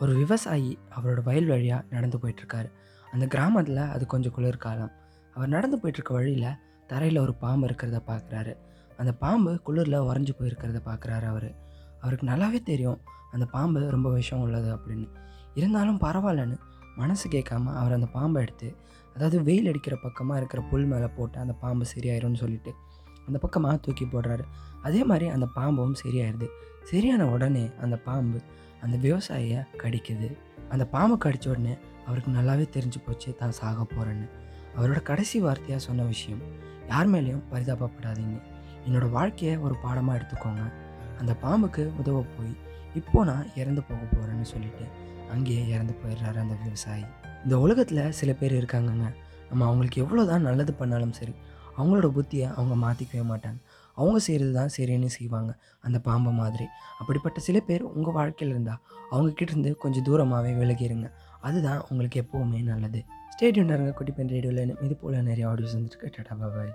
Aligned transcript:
ஒரு 0.00 0.12
விவசாயி 0.14 0.78
அவரோட 0.96 1.20
வயல் 1.22 1.46
வழியாக 1.46 1.84
நடந்து 1.90 2.16
போயிட்டுருக்காரு. 2.22 2.68
அந்த 3.12 3.24
கிராமத்தில் 3.26 3.82
அது 3.94 4.04
கொஞ்சம் 4.06 4.34
குளிர்காலம். 4.36 4.92
அவர் 5.34 5.48
நடந்து 5.48 5.76
போயிட்டுருக்க 5.76 6.12
வழியில் 6.18 6.56
தரையில் 6.86 7.18
ஒரு 7.18 7.34
பாம்பு 7.34 7.64
இருக்கிறத 7.66 7.98
பார்க்குறாரு 8.10 8.52
அந்த 8.96 9.12
பாம்பு 9.22 9.50
குளிரில் 9.66 10.04
உறைஞ்சி 10.08 10.32
போயிருக்கிறத 10.38 10.80
பார்க்குறாரு 10.90 11.26
அவர். 11.32 11.48
அவருக்கு 12.00 12.26
நல்லாவே 12.26 12.60
தெரியும் 12.62 13.00
அந்த 13.32 13.46
பாம்பு 13.46 13.80
ரொம்ப 13.90 14.08
விஷம் 14.10 14.40
உள்ளது 14.40 14.68
அப்படின்னு. 14.76 15.08
இருந்தாலும் 15.54 15.98
பரவாயில்லன்னு 16.00 16.58
மனசு 16.96 17.26
கேட்காம 17.28 17.72
அவர் 17.80 17.92
அந்த 17.92 18.06
பாம்பை 18.06 18.42
எடுத்து 18.42 18.68
அதாவது 19.14 19.42
வெயில் 19.42 19.68
அடிக்கிற 19.70 19.94
பக்கமாக 20.02 20.38
இருக்கிற 20.40 20.62
புல் 20.70 20.84
மேலே 20.84 21.08
போட்டு 21.16 21.36
அந்த 21.38 21.52
பாம்பு 21.52 21.84
சரியாயிரும்னு 21.94 22.40
சொல்லிட்டு 22.42 22.72
அந்த 23.26 23.38
பக்கமாக 23.38 23.76
தூக்கி 23.76 24.04
போடுறாரு. 24.04 24.44
அதே 24.82 25.00
மாதிரி 25.04 25.26
அந்த 25.28 25.46
பாம்பும் 25.56 25.94
சரியாயிருது. 26.04 26.48
சரியான 26.82 27.22
உடனே 27.26 27.64
அந்த 27.80 27.96
பாம்பு 27.96 28.38
அந்த 28.86 28.96
விவசாயியை 29.06 29.60
கடிக்குது. 29.82 30.28
அந்த 30.72 30.84
பாம்பு 30.94 31.16
கடித்த 31.24 31.46
உடனே 31.52 31.74
அவருக்கு 32.06 32.30
நல்லாவே 32.38 32.64
தெரிஞ்சு 32.76 32.98
போச்சு 33.06 33.30
தான் 33.40 33.56
சாக 33.60 33.84
போகிறேன்னு 33.84 34.26
அவரோட 34.76 35.00
கடைசி 35.08 35.38
வார்த்தையாக 35.44 35.82
சொன்ன 35.86 36.04
விஷயம் 36.12 36.42
யார் 36.90 37.08
மேலேயும் 37.12 37.46
பரிதாபப்படாதீங்க. 37.52 38.36
என்னோட 38.86 39.06
வாழ்க்கையை 39.16 39.54
ஒரு 39.66 39.74
பாடமாக 39.84 40.18
எடுத்துக்கோங்க. 40.18 40.64
அந்த 41.20 41.32
பாம்புக்கு 41.44 41.84
உதவ 42.00 42.18
போய் 42.34 42.52
இப்போ 43.00 43.24
நான் 43.30 43.48
இறந்து 43.60 43.82
போக 43.88 44.02
போகிறேன்னு 44.12 44.46
சொல்லிட்டு 44.52 44.84
அங்கேயே 45.34 45.62
இறந்து 45.74 45.94
போயிடுறாரு 46.00 46.38
அந்த 46.44 46.56
விவசாயி. 46.64 47.04
இந்த 47.44 47.54
உலகத்தில் 47.64 48.12
சில 48.18 48.30
பேர் 48.40 48.58
இருக்காங்கங்க. 48.60 49.08
நம்ம 49.50 49.64
அவங்களுக்கு 49.68 49.98
எவ்வளோ 50.04 50.24
தான் 50.30 50.46
நல்லது 50.48 50.72
பண்ணாலும் 50.80 51.16
சரி 51.18 51.34
அவங்களோட 51.78 52.08
புத்தியை 52.18 52.46
அவங்க 52.58 52.74
மாற்றிக்கவே 52.84 53.24
மாட்டாங்க. 53.32 53.58
அவங்க 53.96 54.18
செய்கிறது 54.18 54.52
தான் 54.52 54.72
சரின்னு 54.76 55.10
செய்வாங்க. 55.18 55.52
அந்த 55.80 55.98
பாம்பு 55.98 56.30
மாதிரி. 56.30 56.66
அப்படிப்பட்ட 56.98 57.40
சில 57.40 57.60
பேர் 57.60 57.82
உங்கள் 57.82 58.12
வாழ்க்கையில் 58.12 58.54
இருந்தால் 58.56 58.82
அவங்கக்கிட்டேருந்து 59.10 59.72
கொஞ்சம் 59.74 60.04
தூரமாகவே 60.04 60.52
விலகிடுங்க 60.62 61.10
அதுதான் 61.40 61.82
உங்களுக்கு 61.88 62.22
எப்போவுமே 62.22 62.62
நல்லது. 62.62 63.02
ஸ்டேடியம் 63.34 63.72
இருங்க 63.74 63.92
குட்டி 63.92 64.12
பெண் 64.12 64.28
ரேடியோவில் 64.28 64.76
இது 64.80 64.96
போல் 64.96 65.22
நிறைய 65.22 65.46
ஆடியோஸ் 65.48 65.76
வந்துருக்கு. 65.76 66.10
டாடா 66.16 66.46
பாய். 66.46 66.74